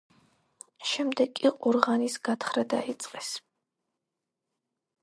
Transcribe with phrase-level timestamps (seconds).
[0.91, 3.31] შემდეგ კი ყორღანის გათხრა დაიწყეს.